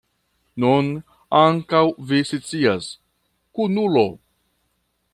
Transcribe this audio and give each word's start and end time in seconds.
Nun 0.63 0.87
ankaŭ 1.41 1.83
vi 2.13 2.23
scias, 2.31 2.91
kunulo. 3.59 4.09